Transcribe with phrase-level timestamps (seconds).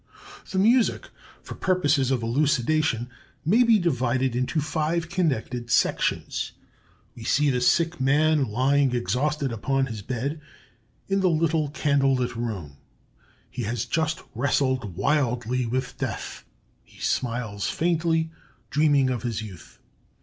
[0.49, 1.09] The music,
[1.43, 3.07] for purposes of elucidation,
[3.45, 6.53] may be divided into five (connected) sections:
[7.15, 10.41] We see the sick man lying exhausted upon his bed
[11.07, 12.77] in the little candle lit room;
[13.47, 16.45] he has just wrestled wildly with Death.
[16.83, 18.31] He smiles faintly,
[18.71, 19.77] dreaming of his youth.